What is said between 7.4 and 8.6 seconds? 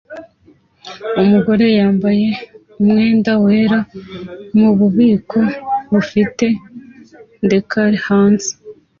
decals hanze